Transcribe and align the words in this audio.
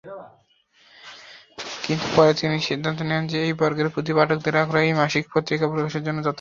কিন্তু 1.83 2.05
পরে 2.15 2.31
তিনি 2.33 2.57
সিদ্ধান্ত 2.59 2.99
নেন 3.01 3.23
যে, 3.27 3.37
এই 3.45 3.53
বর্গের 3.53 3.89
প্রতি 3.89 4.11
পাঠকদের 4.13 4.55
আগ্রহ 4.55 4.81
একটি 4.83 4.93
মাসিক 4.93 5.23
পত্রিকা 5.33 5.65
প্রকাশের 5.67 6.03
জন্য 6.03 6.19
যথেষ্ট। 6.19 6.29